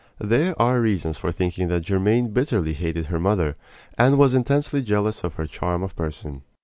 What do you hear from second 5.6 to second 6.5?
of person.